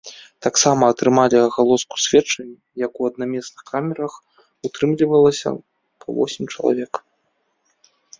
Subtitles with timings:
[0.45, 2.55] Таксама атрымалі агалоску сведчанні,
[2.85, 4.13] як у аднаместных камерах
[4.69, 5.49] утрымлівалася
[6.05, 6.93] па восем чалавек.